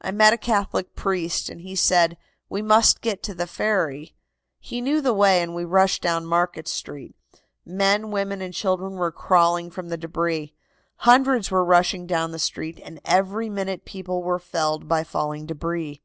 [0.00, 2.16] "I met a Catholic priest, and he said:
[2.48, 4.14] 'We must get to the ferry.'
[4.60, 7.16] He knew the way, and we rushed down Market Street.
[7.66, 10.54] Men, women and children were crawling from the debris.
[10.98, 16.00] Hundreds were rushing down the street, and every minute people were felled by falling debris.